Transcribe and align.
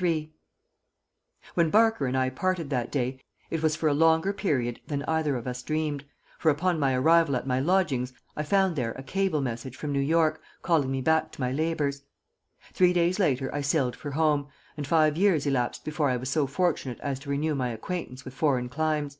III 0.00 0.32
When 1.54 1.70
Barker 1.70 2.06
and 2.06 2.16
I 2.16 2.30
parted 2.30 2.70
that 2.70 2.92
day 2.92 3.20
it 3.50 3.64
was 3.64 3.74
for 3.74 3.88
a 3.88 3.94
longer 3.94 4.32
period 4.32 4.78
than 4.86 5.02
either 5.08 5.34
of 5.34 5.48
us 5.48 5.60
dreamed, 5.60 6.04
for 6.38 6.52
upon 6.52 6.78
my 6.78 6.94
arrival 6.94 7.34
at 7.34 7.48
my 7.48 7.58
lodgings 7.58 8.12
I 8.36 8.44
found 8.44 8.76
there 8.76 8.92
a 8.92 9.02
cable 9.02 9.40
message 9.40 9.74
from 9.74 9.90
New 9.92 9.98
York, 9.98 10.40
calling 10.62 10.92
me 10.92 11.00
back 11.00 11.32
to 11.32 11.40
my 11.40 11.50
labors. 11.50 12.02
Three 12.74 12.92
days 12.92 13.18
later 13.18 13.52
I 13.52 13.60
sailed 13.60 13.96
for 13.96 14.12
home, 14.12 14.46
and 14.76 14.86
five 14.86 15.16
years 15.16 15.46
elapsed 15.48 15.84
before 15.84 16.10
I 16.10 16.16
was 16.16 16.28
so 16.30 16.46
fortunate 16.46 17.00
as 17.00 17.18
to 17.18 17.30
renew 17.30 17.56
my 17.56 17.70
acquaintance 17.70 18.24
with 18.24 18.34
foreign 18.34 18.68
climes. 18.68 19.18